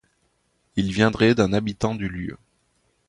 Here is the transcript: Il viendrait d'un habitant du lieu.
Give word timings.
Il 0.77 0.91
viendrait 0.91 1.35
d'un 1.35 1.53
habitant 1.53 1.93
du 1.93 2.09
lieu. 2.09 2.35